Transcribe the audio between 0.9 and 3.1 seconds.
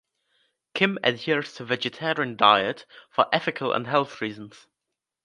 adheres to a vegetarian diet